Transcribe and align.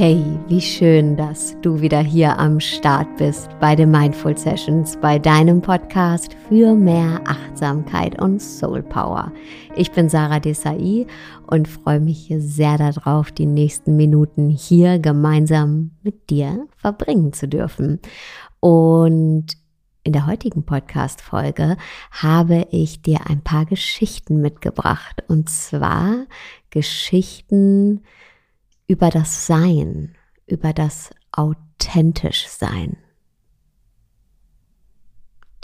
Wie 0.00 0.60
schön, 0.60 1.16
dass 1.16 1.56
du 1.60 1.80
wieder 1.80 1.98
hier 1.98 2.38
am 2.38 2.60
Start 2.60 3.08
bist 3.16 3.48
bei 3.58 3.74
den 3.74 3.90
Mindful 3.90 4.38
Sessions, 4.38 4.96
bei 5.00 5.18
deinem 5.18 5.60
Podcast 5.60 6.36
für 6.48 6.76
mehr 6.76 7.20
Achtsamkeit 7.26 8.22
und 8.22 8.40
Soul 8.40 8.84
Power. 8.84 9.32
Ich 9.74 9.90
bin 9.90 10.08
Sarah 10.08 10.38
Desai 10.38 11.04
und 11.48 11.66
freue 11.66 11.98
mich 11.98 12.32
sehr 12.38 12.78
darauf, 12.78 13.32
die 13.32 13.46
nächsten 13.46 13.96
Minuten 13.96 14.50
hier 14.50 15.00
gemeinsam 15.00 15.90
mit 16.04 16.30
dir 16.30 16.68
verbringen 16.76 17.32
zu 17.32 17.48
dürfen. 17.48 17.98
Und 18.60 19.46
in 20.04 20.12
der 20.12 20.28
heutigen 20.28 20.64
Podcast-Folge 20.64 21.76
habe 22.12 22.68
ich 22.70 23.02
dir 23.02 23.28
ein 23.28 23.42
paar 23.42 23.66
Geschichten 23.66 24.40
mitgebracht. 24.40 25.24
Und 25.26 25.50
zwar 25.50 26.26
Geschichten 26.70 28.04
über 28.88 29.10
das 29.10 29.46
Sein, 29.46 30.16
über 30.46 30.72
das 30.72 31.10
authentisch 31.30 32.48
Sein. 32.48 32.96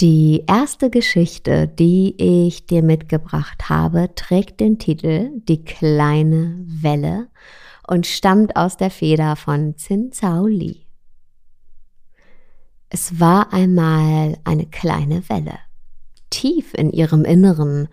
Die 0.01 0.45
erste 0.47 0.91
Geschichte, 0.91 1.67
die 1.67 2.15
ich 2.19 2.67
dir 2.67 2.83
mitgebracht 2.83 3.69
habe, 3.69 4.11
trägt 4.15 4.61
den 4.61 4.79
Titel 4.79 5.31
Die 5.48 5.65
kleine 5.65 6.63
Welle 6.67 7.29
und 7.87 8.07
stammt 8.07 8.57
aus 8.57 8.77
der 8.77 8.91
Feder 8.91 9.37
von 9.37 9.77
Zin 9.77 10.13
Zhao 10.13 10.47
Li. 10.47 10.85
Es 12.91 13.19
war 13.19 13.53
einmal 13.53 14.39
eine 14.45 14.67
kleine 14.67 15.29
Welle. 15.29 15.59
Tief 16.29 16.75
in 16.75 16.91
ihrem 16.91 17.25
Inneren 17.25 17.89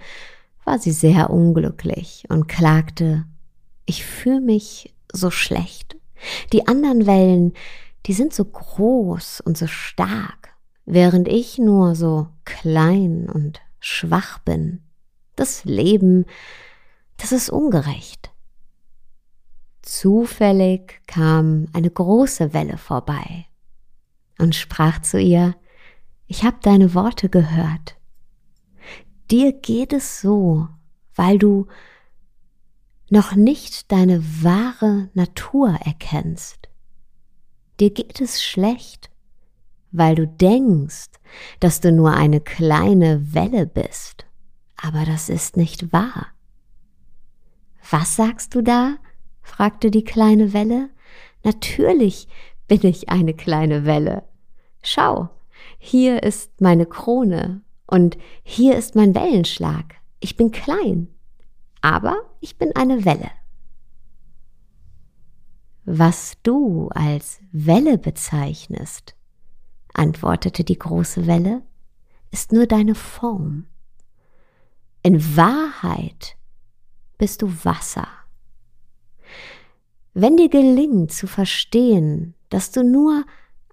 war 0.66 0.80
sie 0.80 0.92
sehr 0.92 1.30
unglücklich 1.30 2.26
und 2.30 2.48
klagte, 2.48 3.26
ich 3.86 4.06
fühle 4.06 4.42
mich 4.42 4.94
so 5.12 5.32
schlecht 5.32 5.96
die 6.54 6.68
anderen 6.68 7.06
Wellen, 7.06 7.54
die 8.06 8.14
sind 8.14 8.34
so 8.34 8.46
groß 8.46 9.42
und 9.42 9.58
so 9.58 9.68
stark, 9.68 10.56
während 10.86 11.28
ich 11.28 11.58
nur 11.58 11.96
so 11.96 12.28
klein 12.46 13.30
und 13.30 13.62
schwach 13.80 14.40
bin. 14.40 14.82
Das 15.36 15.66
Leben, 15.66 16.26
das 17.18 17.32
ist 17.32 17.50
ungerecht. 17.50 18.32
Zufällig 19.82 21.02
kam 21.08 21.68
eine 21.74 21.90
große 21.90 22.54
Welle 22.54 22.78
vorbei 22.78 23.46
und 24.38 24.56
sprach 24.56 25.02
zu 25.02 25.20
ihr, 25.20 25.56
ich 26.28 26.44
habe 26.44 26.58
deine 26.62 26.94
Worte 26.94 27.30
gehört. 27.30 27.98
Dir 29.30 29.54
geht 29.54 29.94
es 29.94 30.22
so, 30.22 30.68
weil 31.16 31.38
du 31.38 31.68
noch 33.12 33.36
nicht 33.36 33.92
deine 33.92 34.24
wahre 34.42 35.10
Natur 35.14 35.78
erkennst. 35.84 36.70
Dir 37.80 37.90
geht 37.90 38.22
es 38.22 38.42
schlecht, 38.42 39.10
weil 39.92 40.16
du 40.16 40.26
denkst, 40.26 41.10
dass 41.60 41.82
du 41.82 41.92
nur 41.92 42.14
eine 42.14 42.40
kleine 42.40 43.34
Welle 43.34 43.68
bist, 43.68 44.26
aber 44.78 45.04
das 45.04 45.28
ist 45.28 45.58
nicht 45.58 45.92
wahr. 45.92 46.28
Was 47.90 48.16
sagst 48.16 48.56
du 48.56 48.62
da? 48.62 48.96
fragte 49.42 49.92
die 49.92 50.06
kleine 50.06 50.54
Welle. 50.54 50.90
Natürlich 51.44 52.30
bin 52.70 52.86
ich 52.86 53.10
eine 53.10 53.34
kleine 53.34 53.86
Welle. 53.86 54.24
Schau, 54.84 55.30
hier 55.78 56.24
ist 56.24 56.62
meine 56.62 56.86
Krone 56.86 57.62
und 57.88 58.18
hier 58.42 58.78
ist 58.78 58.96
mein 58.96 59.14
Wellenschlag. 59.14 59.96
Ich 60.22 60.38
bin 60.38 60.52
klein 60.52 61.10
aber 61.82 62.18
ich 62.40 62.58
bin 62.58 62.76
eine 62.76 63.06
Welle. 63.06 63.32
Was 65.84 66.38
du 66.44 66.90
als 66.90 67.42
Welle 67.52 67.98
bezeichnest, 67.98 69.16
antwortete 69.94 70.64
die 70.64 70.78
große 70.78 71.28
Welle, 71.28 71.64
ist 72.30 72.52
nur 72.52 72.68
deine 72.68 72.96
Form. 72.96 73.66
In 75.04 75.36
Wahrheit 75.36 76.38
bist 77.18 77.42
du 77.42 77.52
Wasser. 77.66 78.08
Wenn 80.14 80.38
dir 80.38 80.50
gelingt 80.50 81.12
zu 81.12 81.26
verstehen, 81.26 82.36
dass 82.50 82.72
du 82.72 82.84
nur 82.84 83.26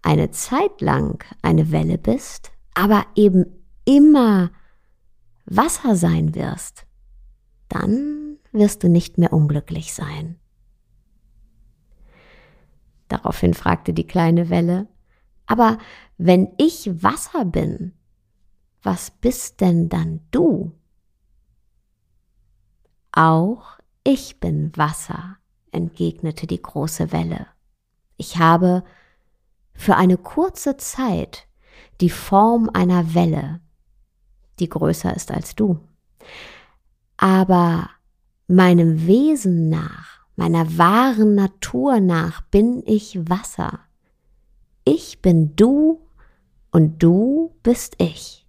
eine 0.02 0.30
Zeit 0.30 0.80
lang 0.80 1.24
eine 1.42 1.70
Welle 1.70 1.98
bist, 1.98 2.52
aber 2.74 3.04
eben 3.14 3.44
immer 3.84 4.50
Wasser 5.44 5.96
sein 5.96 6.34
wirst, 6.34 6.87
dann 7.68 8.38
wirst 8.52 8.82
du 8.82 8.88
nicht 8.88 9.18
mehr 9.18 9.32
unglücklich 9.32 9.92
sein. 9.92 10.38
Daraufhin 13.08 13.54
fragte 13.54 13.94
die 13.94 14.06
kleine 14.06 14.50
Welle, 14.50 14.86
aber 15.46 15.78
wenn 16.18 16.48
ich 16.58 17.02
Wasser 17.02 17.44
bin, 17.44 17.94
was 18.82 19.10
bist 19.10 19.60
denn 19.60 19.88
dann 19.88 20.20
du? 20.30 20.72
Auch 23.12 23.78
ich 24.04 24.40
bin 24.40 24.72
Wasser, 24.76 25.38
entgegnete 25.72 26.46
die 26.46 26.60
große 26.60 27.12
Welle. 27.12 27.46
Ich 28.16 28.38
habe 28.38 28.84
für 29.72 29.96
eine 29.96 30.16
kurze 30.16 30.76
Zeit 30.76 31.46
die 32.00 32.10
Form 32.10 32.70
einer 32.72 33.14
Welle, 33.14 33.60
die 34.58 34.68
größer 34.68 35.14
ist 35.14 35.30
als 35.30 35.54
du 35.54 35.80
aber 37.18 37.90
meinem 38.46 39.06
Wesen 39.06 39.68
nach, 39.68 40.20
meiner 40.36 40.78
wahren 40.78 41.34
Natur 41.34 42.00
nach 42.00 42.40
bin 42.42 42.82
ich 42.86 43.28
Wasser. 43.28 43.80
Ich 44.84 45.20
bin 45.20 45.54
du 45.54 46.00
und 46.70 47.02
du 47.02 47.54
bist 47.62 47.96
ich. 47.98 48.46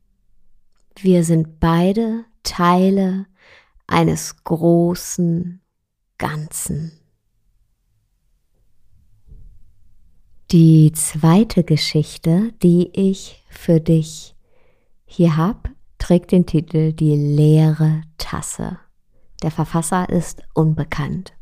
Wir 0.95 1.25
sind 1.25 1.59
beide 1.59 2.23
Teile 2.43 3.25
eines 3.87 4.43
großen 4.43 5.61
Ganzen. 6.17 6.91
Die 10.51 10.91
zweite 10.93 11.63
Geschichte, 11.63 12.53
die 12.61 12.89
ich 12.93 13.43
für 13.49 13.79
dich 13.79 14.35
hier 15.05 15.37
habe, 15.37 15.69
trägt 15.99 16.31
den 16.31 16.45
Titel 16.45 16.93
Die 16.93 17.15
leere 17.15 18.01
Tasse. 18.17 18.79
Der 19.43 19.51
Verfasser 19.51 20.09
ist 20.09 20.41
unbekannt. 20.53 21.33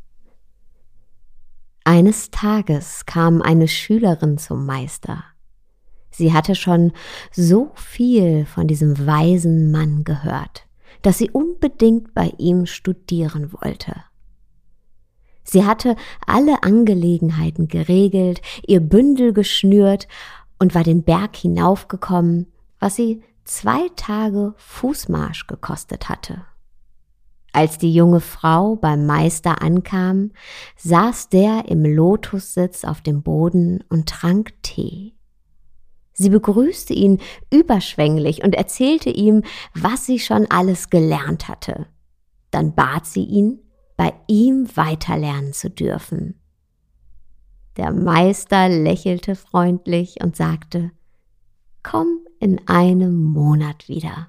Eines 1.84 2.30
Tages 2.30 3.06
kam 3.06 3.40
eine 3.40 3.66
Schülerin 3.66 4.36
zum 4.36 4.66
Meister. 4.66 5.24
Sie 6.10 6.32
hatte 6.32 6.54
schon 6.54 6.92
so 7.32 7.70
viel 7.74 8.44
von 8.44 8.66
diesem 8.66 9.06
weisen 9.06 9.70
Mann 9.70 10.04
gehört, 10.04 10.66
dass 11.02 11.16
sie 11.18 11.30
unbedingt 11.30 12.12
bei 12.12 12.32
ihm 12.38 12.66
studieren 12.66 13.52
wollte. 13.52 13.94
Sie 15.44 15.64
hatte 15.64 15.96
alle 16.26 16.62
Angelegenheiten 16.62 17.68
geregelt, 17.68 18.42
ihr 18.66 18.80
Bündel 18.80 19.32
geschnürt 19.32 20.08
und 20.58 20.74
war 20.74 20.84
den 20.84 21.04
Berg 21.04 21.36
hinaufgekommen, 21.36 22.52
was 22.78 22.96
sie 22.96 23.22
zwei 23.48 23.88
Tage 23.96 24.54
Fußmarsch 24.58 25.46
gekostet 25.46 26.08
hatte. 26.08 26.44
Als 27.52 27.78
die 27.78 27.92
junge 27.92 28.20
Frau 28.20 28.76
beim 28.76 29.06
Meister 29.06 29.62
ankam, 29.62 30.32
saß 30.76 31.30
der 31.30 31.64
im 31.68 31.84
Lotussitz 31.84 32.84
auf 32.84 33.00
dem 33.00 33.22
Boden 33.22 33.82
und 33.88 34.08
trank 34.08 34.52
Tee. 34.62 35.14
Sie 36.12 36.28
begrüßte 36.28 36.92
ihn 36.92 37.20
überschwänglich 37.50 38.44
und 38.44 38.54
erzählte 38.54 39.10
ihm, 39.10 39.42
was 39.74 40.04
sie 40.04 40.18
schon 40.18 40.46
alles 40.50 40.90
gelernt 40.90 41.48
hatte. 41.48 41.86
Dann 42.50 42.74
bat 42.74 43.06
sie 43.06 43.24
ihn, 43.24 43.60
bei 43.96 44.12
ihm 44.26 44.68
weiterlernen 44.76 45.52
zu 45.52 45.70
dürfen. 45.70 46.40
Der 47.76 47.92
Meister 47.92 48.68
lächelte 48.68 49.36
freundlich 49.36 50.16
und 50.22 50.36
sagte, 50.36 50.90
Komm 51.82 52.27
in 52.40 52.66
einem 52.68 53.22
Monat 53.24 53.88
wieder. 53.88 54.28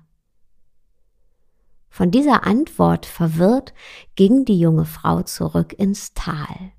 Von 1.89 2.11
dieser 2.11 2.45
Antwort 2.45 3.05
verwirrt 3.05 3.73
ging 4.15 4.45
die 4.45 4.59
junge 4.59 4.85
Frau 4.85 5.21
zurück 5.23 5.73
ins 5.77 6.13
Tal. 6.13 6.71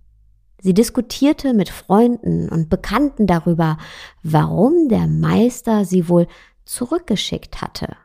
Sie 0.63 0.75
diskutierte 0.75 1.55
mit 1.55 1.69
Freunden 1.69 2.49
und 2.49 2.69
Bekannten 2.69 3.27
darüber, 3.27 3.79
warum 4.23 4.89
der 4.89 5.07
Meister 5.07 5.85
sie 5.85 6.09
wohl 6.09 6.27
zurückgeschickt 6.65 7.61
hatte. 7.61 7.97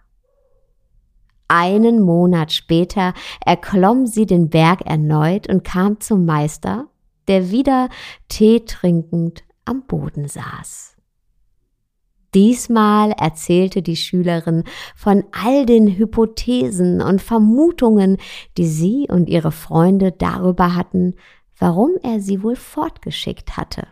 Einen 1.47 2.01
Monat 2.01 2.51
später 2.51 3.13
erklomm 3.45 4.07
sie 4.07 4.25
den 4.25 4.49
Berg 4.49 4.81
erneut 4.85 5.47
und 5.47 5.63
kam 5.63 5.99
zum 5.99 6.25
Meister, 6.25 6.87
der 7.27 7.51
wieder 7.51 7.89
Tee 8.29 8.61
trinkend 8.61 9.43
am 9.65 9.85
Boden 9.85 10.27
saß. 10.27 10.94
Diesmal 12.35 13.11
erzählte 13.11 13.81
die 13.81 13.95
Schülerin 13.95 14.65
von 14.93 15.23
all 15.31 15.65
den 15.65 15.87
Hypothesen 15.87 17.01
und 17.01 17.21
Vermutungen, 17.21 18.17
die 18.57 18.67
sie 18.67 19.07
und 19.09 19.29
ihre 19.29 19.53
Freunde 19.53 20.11
darüber 20.11 20.75
hatten, 20.75 21.15
warum 21.57 21.91
er 22.03 22.19
sie 22.19 22.43
wohl 22.43 22.57
fortgeschickt 22.57 23.57
hatte. 23.57 23.87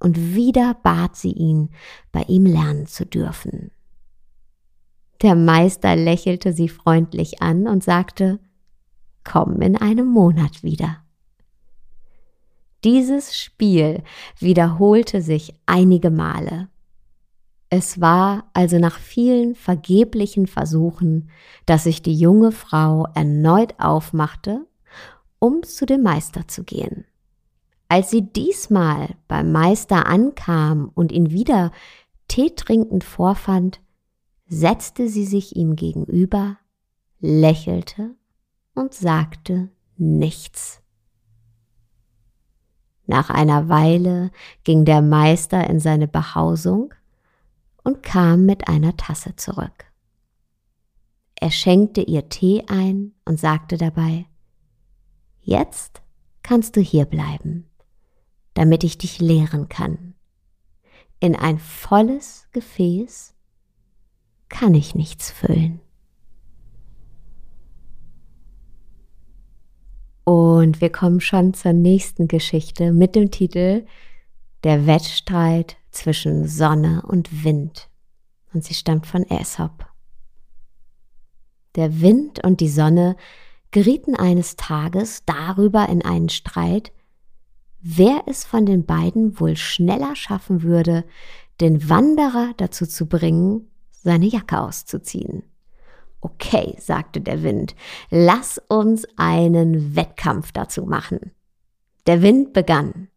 und 0.00 0.34
wieder 0.34 0.74
bat 0.82 1.16
sie 1.16 1.32
ihn, 1.32 1.70
bei 2.12 2.24
ihm 2.28 2.44
lernen 2.44 2.86
zu 2.86 3.06
dürfen. 3.06 3.70
Der 5.22 5.34
Meister 5.34 5.96
lächelte 5.96 6.52
sie 6.52 6.68
freundlich 6.68 7.40
an 7.40 7.66
und 7.66 7.82
sagte, 7.82 8.38
Komm 9.24 9.62
in 9.62 9.78
einem 9.78 10.06
Monat 10.06 10.62
wieder. 10.62 10.98
Dieses 12.84 13.34
Spiel 13.34 14.02
wiederholte 14.38 15.22
sich 15.22 15.54
einige 15.64 16.10
Male. 16.10 16.68
Es 17.76 18.00
war 18.00 18.44
also 18.52 18.78
nach 18.78 19.00
vielen 19.00 19.56
vergeblichen 19.56 20.46
Versuchen, 20.46 21.28
dass 21.66 21.82
sich 21.82 22.02
die 22.02 22.14
junge 22.14 22.52
Frau 22.52 23.08
erneut 23.16 23.74
aufmachte, 23.80 24.64
um 25.40 25.64
zu 25.64 25.84
dem 25.84 26.04
Meister 26.04 26.46
zu 26.46 26.62
gehen. 26.62 27.04
Als 27.88 28.12
sie 28.12 28.30
diesmal 28.30 29.16
beim 29.26 29.50
Meister 29.50 30.06
ankam 30.06 30.92
und 30.94 31.10
ihn 31.10 31.32
wieder 31.32 31.72
teetrinkend 32.28 33.02
vorfand, 33.02 33.80
setzte 34.46 35.08
sie 35.08 35.24
sich 35.24 35.56
ihm 35.56 35.74
gegenüber, 35.74 36.58
lächelte 37.18 38.14
und 38.76 38.94
sagte 38.94 39.68
nichts. 39.96 40.80
Nach 43.06 43.30
einer 43.30 43.68
Weile 43.68 44.30
ging 44.62 44.84
der 44.84 45.02
Meister 45.02 45.68
in 45.68 45.80
seine 45.80 46.06
Behausung 46.06 46.94
und 47.84 48.02
kam 48.02 48.46
mit 48.46 48.66
einer 48.68 48.96
Tasse 48.96 49.36
zurück. 49.36 49.84
Er 51.36 51.50
schenkte 51.50 52.00
ihr 52.00 52.28
Tee 52.28 52.64
ein 52.66 53.12
und 53.24 53.38
sagte 53.38 53.76
dabei, 53.76 54.26
Jetzt 55.42 56.00
kannst 56.42 56.76
du 56.76 56.80
hier 56.80 57.04
bleiben, 57.04 57.68
damit 58.54 58.82
ich 58.82 58.96
dich 58.96 59.20
lehren 59.20 59.68
kann. 59.68 60.14
In 61.20 61.36
ein 61.36 61.58
volles 61.58 62.48
Gefäß 62.52 63.34
kann 64.48 64.74
ich 64.74 64.94
nichts 64.94 65.30
füllen. 65.30 65.80
Und 70.24 70.80
wir 70.80 70.90
kommen 70.90 71.20
schon 71.20 71.52
zur 71.52 71.74
nächsten 71.74 72.28
Geschichte 72.28 72.92
mit 72.92 73.14
dem 73.14 73.30
Titel 73.30 73.86
Der 74.64 74.86
Wettstreit 74.86 75.76
zwischen 75.94 76.46
Sonne 76.46 77.02
und 77.06 77.44
Wind. 77.44 77.88
Und 78.52 78.64
sie 78.64 78.74
stammt 78.74 79.06
von 79.06 79.24
Aesop. 79.30 79.86
Der 81.74 82.00
Wind 82.00 82.44
und 82.44 82.60
die 82.60 82.68
Sonne 82.68 83.16
gerieten 83.70 84.14
eines 84.14 84.56
Tages 84.56 85.24
darüber 85.26 85.88
in 85.88 86.04
einen 86.04 86.28
Streit, 86.28 86.92
wer 87.80 88.22
es 88.26 88.44
von 88.44 88.64
den 88.66 88.86
beiden 88.86 89.40
wohl 89.40 89.56
schneller 89.56 90.14
schaffen 90.14 90.62
würde, 90.62 91.04
den 91.60 91.88
Wanderer 91.88 92.52
dazu 92.56 92.86
zu 92.86 93.06
bringen, 93.06 93.68
seine 93.90 94.26
Jacke 94.26 94.60
auszuziehen. 94.60 95.42
Okay, 96.20 96.76
sagte 96.78 97.20
der 97.20 97.42
Wind, 97.42 97.74
lass 98.10 98.60
uns 98.68 99.06
einen 99.16 99.94
Wettkampf 99.96 100.52
dazu 100.52 100.84
machen. 100.84 101.32
Der 102.06 102.22
Wind 102.22 102.52
begann. 102.52 103.08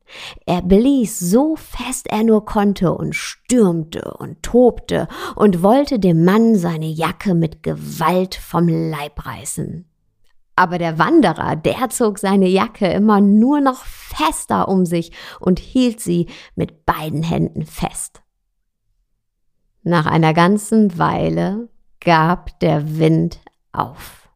Er 0.46 0.62
blies 0.62 1.20
so 1.20 1.56
fest 1.56 2.08
er 2.08 2.24
nur 2.24 2.46
konnte 2.46 2.94
und 2.94 3.16
stürmte 3.16 4.14
und 4.18 4.42
tobte 4.44 5.08
und 5.36 5.64
wollte 5.64 6.00
dem 6.00 6.24
Mann 6.24 6.56
seine 6.56 6.88
Jacke 6.88 7.34
mit 7.34 7.64
Gewalt 7.64 8.36
vom 8.36 8.68
Leib 8.68 9.26
reißen. 9.26 9.86
Aber 10.56 10.80
der 10.80 10.98
Wanderer, 10.98 11.56
der 11.56 11.90
zog 11.90 12.18
seine 12.18 12.48
Jacke 12.48 12.88
immer 12.88 13.22
nur 13.22 13.62
noch 13.62 13.86
fester 13.86 14.68
um 14.68 14.86
sich 14.86 15.12
und 15.40 15.60
hielt 15.60 16.00
sie 16.00 16.28
mit 16.56 16.86
beiden 16.86 17.22
Händen 17.22 17.66
fest. 17.66 18.22
Nach 19.84 20.06
einer 20.06 20.34
ganzen 20.34 20.98
Weile 20.98 21.70
gab 22.00 22.60
der 22.60 22.98
Wind 22.98 23.40
auf. 23.72 24.30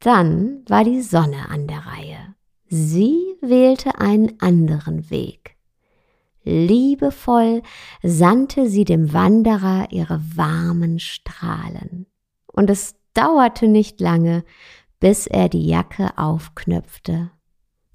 Dann 0.00 0.64
war 0.68 0.84
die 0.84 1.02
Sonne 1.02 1.48
an 1.48 1.66
der 1.66 1.86
Reihe. 1.86 2.34
Sie 2.68 3.36
wählte 3.40 3.98
einen 3.98 4.40
anderen 4.40 5.10
Weg. 5.10 5.56
Liebevoll 6.44 7.62
sandte 8.02 8.68
sie 8.68 8.84
dem 8.84 9.12
Wanderer 9.12 9.88
ihre 9.90 10.20
warmen 10.34 10.98
Strahlen. 10.98 12.06
Und 12.46 12.70
es 12.70 12.96
dauerte 13.14 13.68
nicht 13.68 14.00
lange, 14.00 14.44
bis 15.00 15.26
er 15.26 15.48
die 15.48 15.66
Jacke 15.66 16.16
aufknöpfte 16.16 17.30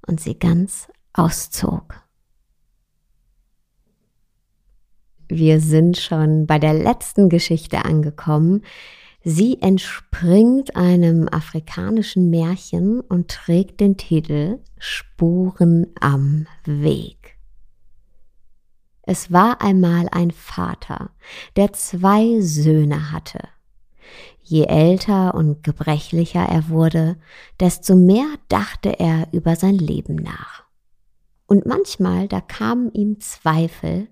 und 0.06 0.20
sie 0.20 0.38
ganz 0.38 0.88
auszog. 1.12 2.04
Wir 5.28 5.60
sind 5.60 5.96
schon 5.96 6.46
bei 6.46 6.58
der 6.58 6.74
letzten 6.74 7.28
Geschichte 7.28 7.84
angekommen. 7.84 8.62
Sie 9.26 9.62
entspringt 9.62 10.76
einem 10.76 11.30
afrikanischen 11.30 12.28
Märchen 12.28 13.00
und 13.00 13.28
trägt 13.28 13.80
den 13.80 13.96
Titel 13.96 14.58
Spuren 14.76 15.86
am 15.98 16.46
Weg. 16.66 17.38
Es 19.00 19.32
war 19.32 19.62
einmal 19.62 20.08
ein 20.10 20.30
Vater, 20.30 21.10
der 21.56 21.72
zwei 21.72 22.42
Söhne 22.42 23.12
hatte. 23.12 23.48
Je 24.42 24.64
älter 24.64 25.34
und 25.34 25.62
gebrechlicher 25.62 26.44
er 26.44 26.68
wurde, 26.68 27.16
desto 27.60 27.96
mehr 27.96 28.28
dachte 28.48 29.00
er 29.00 29.28
über 29.32 29.56
sein 29.56 29.78
Leben 29.78 30.16
nach. 30.16 30.64
Und 31.46 31.64
manchmal, 31.64 32.28
da 32.28 32.42
kamen 32.42 32.92
ihm 32.92 33.20
Zweifel, 33.20 34.08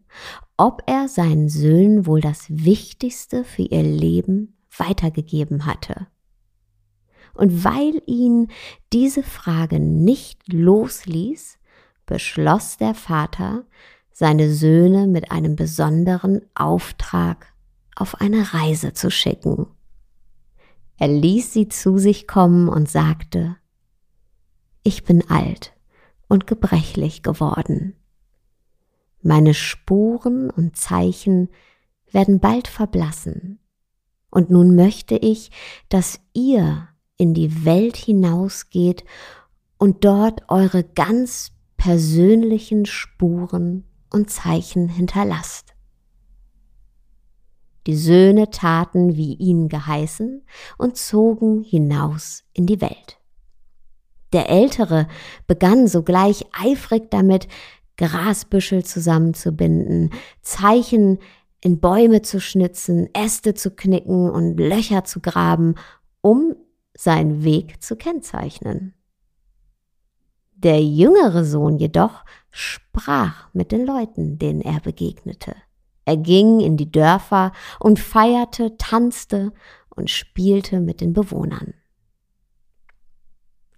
ob 0.57 0.83
er 0.87 1.09
seinen 1.09 1.51
Söhnen 1.51 2.07
wohl 2.07 2.23
das 2.23 2.47
Wichtigste 2.49 3.45
für 3.45 3.63
ihr 3.63 3.83
Leben 3.83 4.57
weitergegeben 4.77 5.67
hatte. 5.67 6.07
Und 7.35 7.65
weil 7.65 8.03
ihn 8.07 8.49
diese 8.93 9.23
Frage 9.23 9.81
nicht 9.81 10.53
losließ, 10.53 11.59
beschloss 12.07 12.77
der 12.77 12.95
Vater, 12.95 13.65
seine 14.13 14.53
Söhne 14.53 15.07
mit 15.07 15.31
einem 15.31 15.57
besonderen 15.57 16.43
Auftrag 16.55 17.53
auf 17.97 18.21
eine 18.21 18.53
Reise 18.53 18.93
zu 18.93 19.11
schicken. 19.11 19.67
Er 20.99 21.09
ließ 21.09 21.53
sie 21.53 21.69
zu 21.69 21.99
sich 21.99 22.29
kommen 22.29 22.69
und 22.69 22.89
sagte, 22.89 23.57
ich 24.83 25.05
bin 25.05 25.29
alt 25.31 25.73
und 26.29 26.47
gebrechlich 26.47 27.23
geworden. 27.23 27.95
Meine 29.23 29.55
Spuren 29.55 30.51
und 30.51 30.77
Zeichen 30.77 31.49
werden 32.11 32.41
bald 32.41 32.69
verblassen. 32.69 33.59
Und 34.33 34.51
nun 34.51 34.75
möchte 34.75 35.15
ich, 35.15 35.51
dass 35.91 36.19
ihr 36.33 36.89
in 37.19 37.35
die 37.35 37.67
Welt 37.67 37.97
hinausgeht 37.97 39.05
und 39.77 40.07
dort 40.07 40.49
eure 40.49 40.83
ganz 40.83 41.53
persönlichen 41.77 42.87
Spuren 42.87 43.85
und 44.11 44.31
Zeichen 44.31 44.89
hinterlasst. 44.89 45.75
Die 47.87 47.97
Söhne 47.97 48.49
taten, 48.49 49.17
wie 49.17 49.35
ihnen 49.35 49.69
geheißen, 49.69 50.43
und 50.79 50.97
zogen 50.97 51.63
hinaus 51.63 52.45
in 52.55 52.67
die 52.67 52.81
Welt. 52.81 53.19
Der 54.33 54.49
Ältere 54.49 55.09
begann 55.47 55.89
sogleich 55.89 56.47
eifrig 56.59 57.11
damit, 57.11 57.49
Grasbüschel 57.99 58.83
zusammenzubinden, 58.85 60.11
Zeichen 60.41 61.19
in 61.63 61.81
Bäume 61.81 62.23
zu 62.23 62.41
schnitzen, 62.41 63.09
Äste 63.15 63.55
zu 63.55 63.71
knicken 63.71 64.29
und 64.29 64.59
Löcher 64.59 65.05
zu 65.05 65.21
graben, 65.21 65.77
um 66.21 66.57
seinen 66.95 67.45
Weg 67.45 67.83
zu 67.83 67.97
kennzeichnen. 67.97 68.95
Der 70.53 70.83
jüngere 70.83 71.45
Sohn 71.45 71.79
jedoch 71.79 72.25
sprach 72.51 73.49
mit 73.53 73.73
den 73.73 73.87
Leuten, 73.87 74.39
denen 74.39 74.61
er 74.61 74.81
begegnete. 74.81 75.55
Er 76.05 76.17
ging 76.17 76.61
in 76.61 76.77
die 76.77 76.91
Dörfer 76.91 77.53
und 77.79 77.99
feierte, 77.99 78.77
tanzte 78.77 79.53
und 79.89 80.11
spielte 80.11 80.81
mit 80.81 81.01
den 81.01 81.13
Bewohnern. 81.13 81.75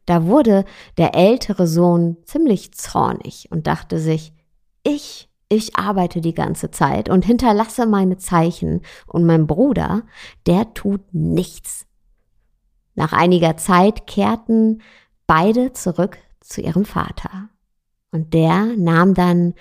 Da 0.07 0.27
wurde 0.27 0.65
der 0.99 1.15
ältere 1.15 1.67
Sohn 1.67 2.17
ziemlich 2.25 2.73
zornig 2.73 3.49
und 3.51 3.67
dachte 3.67 3.99
sich, 3.99 4.33
ich, 4.83 5.31
ich 5.55 5.77
arbeite 5.77 6.21
die 6.21 6.35
ganze 6.35 6.71
Zeit 6.71 7.09
und 7.09 7.25
hinterlasse 7.25 7.87
meine 7.87 8.17
Zeichen 8.17 8.83
und 9.07 9.25
mein 9.25 9.47
Bruder, 9.47 10.03
der 10.47 10.75
tut 10.75 11.03
nichts. 11.13 11.87
Nach 12.95 13.13
einiger 13.13 13.57
Zeit 13.57 14.07
kehrten 14.07 14.83
beide 15.27 15.73
zurück 15.73 16.19
zu 16.41 16.61
ihrem 16.61 16.85
Vater. 16.85 17.49
Und 18.11 18.35
der 18.35 18.67
nahm 18.77 19.15
dann 19.15 19.55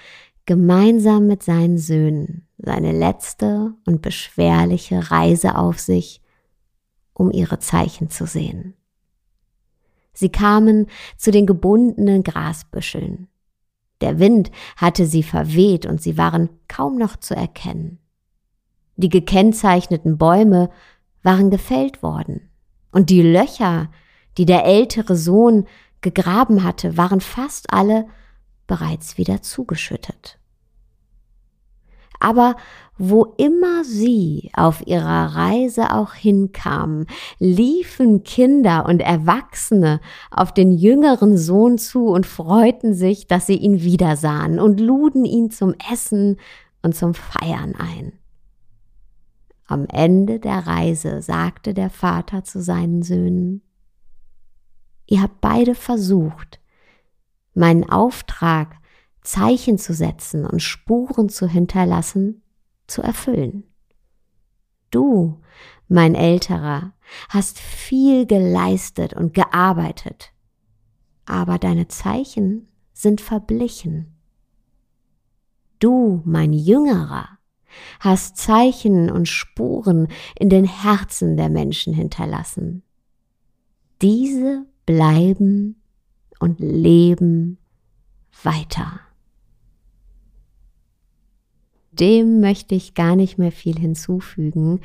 gemeinsam 0.45 1.27
mit 1.27 1.43
seinen 1.43 1.77
Söhnen 1.77 2.47
seine 2.57 2.91
letzte 2.91 3.73
und 3.85 4.01
beschwerliche 4.01 5.11
Reise 5.11 5.57
auf 5.57 5.79
sich, 5.79 6.21
um 7.13 7.31
ihre 7.31 7.59
Zeichen 7.59 8.09
zu 8.09 8.25
sehen. 8.25 8.73
Sie 10.13 10.29
kamen 10.29 10.87
zu 11.17 11.31
den 11.31 11.45
gebundenen 11.45 12.23
Grasbüscheln. 12.23 13.27
Der 14.03 14.19
Wind 14.19 14.51
hatte 14.75 15.05
sie 15.05 15.23
verweht 15.23 15.85
und 15.85 16.01
sie 16.01 16.17
waren 16.17 16.49
kaum 16.67 16.97
noch 16.97 17.15
zu 17.15 17.33
erkennen. 17.37 17.99
Die 18.97 19.07
gekennzeichneten 19.07 20.17
Bäume 20.17 20.69
waren 21.21 21.49
gefällt 21.49 22.03
worden. 22.03 22.49
Und 22.91 23.09
die 23.09 23.21
Löcher, 23.21 23.89
die 24.37 24.45
der 24.45 24.65
ältere 24.65 25.15
Sohn 25.15 25.67
gegraben 26.01 26.65
hatte, 26.65 26.97
waren 26.97 27.21
fast 27.21 27.71
alle 27.71 28.07
bereits 28.67 29.17
wieder 29.17 29.41
zugeschüttet. 29.41 30.37
Aber 32.23 32.55
wo 32.97 33.33
immer 33.37 33.83
sie 33.83 34.49
auf 34.53 34.87
ihrer 34.87 35.35
Reise 35.35 35.93
auch 35.93 36.13
hinkamen, 36.13 37.07
liefen 37.37 38.23
Kinder 38.23 38.85
und 38.85 39.01
Erwachsene 39.01 39.99
auf 40.31 40.53
den 40.53 40.71
jüngeren 40.71 41.37
Sohn 41.37 41.77
zu 41.77 42.07
und 42.07 42.25
freuten 42.25 42.93
sich, 42.93 43.27
dass 43.27 43.45
sie 43.45 43.57
ihn 43.57 43.81
wiedersahen 43.81 44.57
und 44.57 44.79
luden 44.79 45.25
ihn 45.25 45.51
zum 45.51 45.75
Essen 45.91 46.37
und 46.81 46.95
zum 46.95 47.13
Feiern 47.13 47.75
ein. 47.75 48.13
Am 49.67 49.85
Ende 49.87 50.39
der 50.39 50.65
Reise 50.65 51.21
sagte 51.21 51.73
der 51.73 51.89
Vater 51.89 52.45
zu 52.45 52.61
seinen 52.61 53.03
Söhnen, 53.03 53.63
Ihr 55.07 55.21
habt 55.21 55.41
beide 55.41 55.75
versucht, 55.75 56.61
meinen 57.53 57.89
Auftrag, 57.89 58.77
Zeichen 59.23 59.77
zu 59.77 59.93
setzen 59.93 60.45
und 60.45 60.61
Spuren 60.61 61.29
zu 61.29 61.47
hinterlassen, 61.47 62.41
zu 62.87 63.01
erfüllen. 63.01 63.63
Du, 64.91 65.41
mein 65.87 66.15
Älterer, 66.15 66.93
hast 67.29 67.59
viel 67.59 68.25
geleistet 68.25 69.13
und 69.13 69.33
gearbeitet, 69.33 70.33
aber 71.25 71.57
deine 71.57 71.87
Zeichen 71.87 72.67
sind 72.93 73.21
verblichen. 73.21 74.15
Du, 75.79 76.21
mein 76.25 76.53
Jüngerer, 76.53 77.27
hast 77.99 78.37
Zeichen 78.37 79.09
und 79.09 79.27
Spuren 79.27 80.07
in 80.37 80.49
den 80.49 80.65
Herzen 80.65 81.37
der 81.37 81.49
Menschen 81.49 81.93
hinterlassen. 81.93 82.83
Diese 84.01 84.65
bleiben 84.85 85.81
und 86.39 86.59
leben 86.59 87.57
weiter. 88.43 88.99
Dem 91.99 92.41
möchte 92.41 92.75
ich 92.75 92.93
gar 92.93 93.15
nicht 93.15 93.37
mehr 93.37 93.51
viel 93.51 93.77
hinzufügen. 93.77 94.81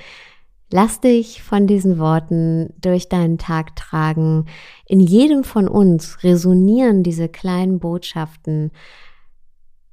Lass 0.70 1.00
dich 1.00 1.42
von 1.42 1.66
diesen 1.66 1.98
Worten 1.98 2.74
durch 2.78 3.08
deinen 3.08 3.38
Tag 3.38 3.74
tragen. 3.74 4.44
In 4.86 5.00
jedem 5.00 5.42
von 5.44 5.66
uns 5.66 6.22
resonieren 6.22 7.02
diese 7.02 7.28
kleinen 7.28 7.78
Botschaften 7.78 8.70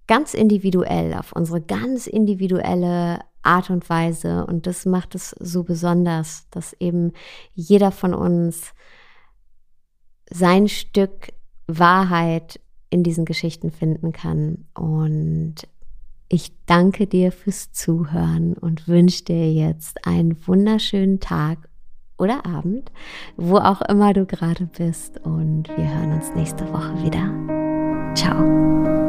ganz 0.07 0.34
individuell, 0.34 1.13
auf 1.13 1.31
unsere 1.31 1.62
ganz 1.62 2.07
individuelle 2.07 3.19
Art 3.41 3.69
und 3.69 3.89
Weise. 3.89 4.45
Und 4.45 4.67
das 4.67 4.86
macht 4.86 5.15
es 5.15 5.29
so 5.39 5.63
besonders, 5.63 6.48
dass 6.51 6.74
eben 6.74 7.13
jeder 7.53 7.91
von 7.91 8.13
uns 8.13 8.74
sein 10.29 10.67
Stück 10.67 11.29
Wahrheit 11.67 12.60
in 12.89 13.03
diesen 13.03 13.25
Geschichten 13.25 13.72
finden 13.72 14.12
kann. 14.12 14.65
Und 14.74 15.55
ich 16.36 16.51
danke 16.65 17.08
dir 17.08 17.32
fürs 17.32 17.72
Zuhören 17.72 18.54
und 18.56 18.88
wünsche 18.89 19.24
dir 19.24 19.51
jetzt 19.51 20.06
einen 20.06 20.36
wunderschönen 20.46 21.22
Tag 21.22 21.70
oder 22.18 22.46
Abend, 22.46 22.92
wo 23.38 23.58
auch 23.58 23.82
immer 23.82 24.13
du 24.13 24.25
gerade 24.25 24.70
bist. 24.77 25.20
Und 25.24 25.70
wir 25.70 25.89
hören 25.98 26.13
uns 26.13 26.36
nächste 26.36 26.72
Woche 26.72 27.04
wieder. 27.04 28.13
Ciao. 28.15 29.04